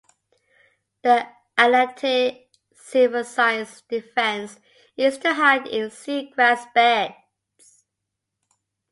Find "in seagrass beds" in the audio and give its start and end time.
5.67-7.85